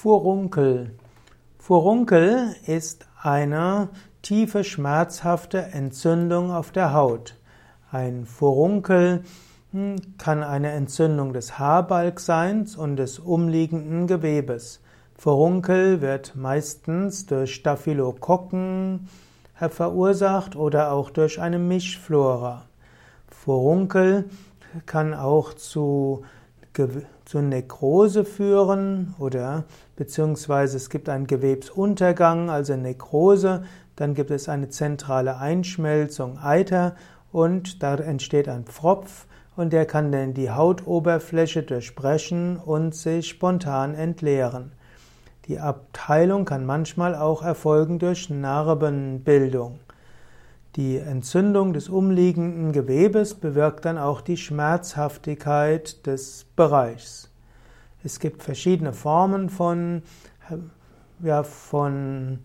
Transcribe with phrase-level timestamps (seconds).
[0.00, 0.92] Furunkel.
[1.58, 3.88] Furunkel ist eine
[4.22, 7.34] tiefe, schmerzhafte Entzündung auf der Haut.
[7.90, 9.24] Ein Furunkel
[9.72, 14.80] hm, kann eine Entzündung des Haarbalgseins und des umliegenden Gewebes.
[15.16, 19.08] Furunkel wird meistens durch Staphylokokken
[19.68, 22.66] verursacht oder auch durch eine Mischflora.
[23.26, 24.30] Furunkel
[24.86, 26.22] kann auch zu
[27.24, 29.64] zu Nekrose führen oder
[29.96, 33.64] beziehungsweise es gibt einen Gewebsuntergang, also Nekrose,
[33.96, 36.94] dann gibt es eine zentrale Einschmelzung, Eiter
[37.32, 39.26] und da entsteht ein Pfropf
[39.56, 44.72] und der kann dann die Hautoberfläche durchbrechen und sich spontan entleeren.
[45.46, 49.80] Die Abteilung kann manchmal auch erfolgen durch Narbenbildung.
[50.76, 57.30] Die Entzündung des umliegenden Gewebes bewirkt dann auch die Schmerzhaftigkeit des Bereichs.
[58.04, 60.02] Es gibt verschiedene Formen von,
[61.20, 62.38] ja, von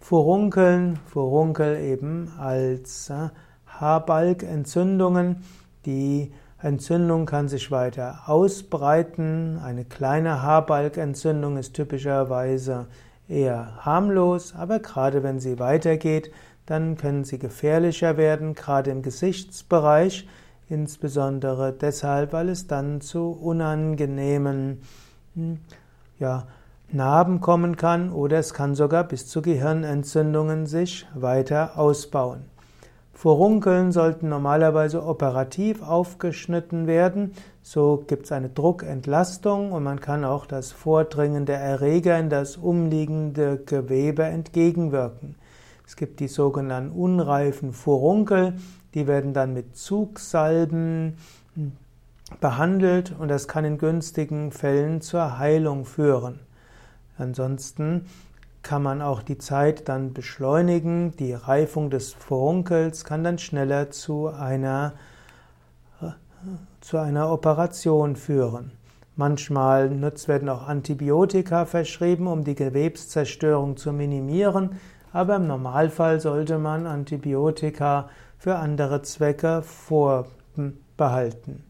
[0.00, 3.28] Furunkeln, Furunkel eben als äh,
[3.66, 5.44] Haarbalgentzündungen.
[5.84, 9.58] Die Entzündung kann sich weiter ausbreiten.
[9.62, 12.86] Eine kleine Haarbalgentzündung ist typischerweise
[13.28, 16.30] eher harmlos, aber gerade wenn sie weitergeht,
[16.66, 20.26] dann können sie gefährlicher werden, gerade im Gesichtsbereich,
[20.68, 24.80] insbesondere deshalb, weil es dann zu unangenehmen
[25.34, 25.58] hm,
[26.18, 26.46] ja,
[26.90, 32.44] Narben kommen kann oder es kann sogar bis zu Gehirnentzündungen sich weiter ausbauen.
[33.12, 37.32] Furunkeln sollten normalerweise operativ aufgeschnitten werden.
[37.62, 42.56] So gibt es eine Druckentlastung und man kann auch das Vordringen der Erreger in das
[42.56, 45.36] umliegende Gewebe entgegenwirken.
[45.86, 48.54] Es gibt die sogenannten unreifen Furunkel,
[48.94, 51.18] die werden dann mit Zugsalben
[52.40, 56.40] behandelt und das kann in günstigen Fällen zur Heilung führen.
[57.18, 58.06] Ansonsten
[58.62, 61.14] kann man auch die Zeit dann beschleunigen.
[61.16, 64.94] Die Reifung des Furunkels kann dann schneller zu einer,
[66.80, 68.72] zu einer Operation führen.
[69.16, 74.80] Manchmal werden auch Antibiotika verschrieben, um die Gewebszerstörung zu minimieren
[75.14, 81.62] aber im Normalfall sollte man Antibiotika für andere Zwecke vorbehalten.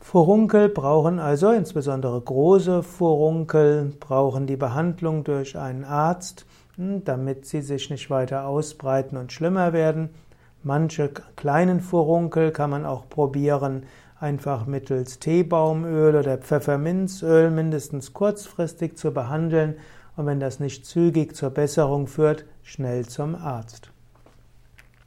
[0.00, 7.60] Furunkel brauchen also, insbesondere große Furunkel, brauchen die Behandlung durch einen Arzt, hm, damit sie
[7.60, 10.08] sich nicht weiter ausbreiten und schlimmer werden.
[10.62, 13.82] Manche kleinen Furunkel kann man auch probieren,
[14.18, 19.76] einfach mittels Teebaumöl oder Pfefferminzöl mindestens kurzfristig zu behandeln
[20.16, 23.90] und wenn das nicht zügig zur Besserung führt, schnell zum Arzt.